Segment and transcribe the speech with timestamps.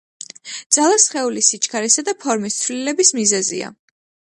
[0.77, 3.75] ძალა სხეულის სიჩქარისა და ფორმის ცვლილების მიზეზია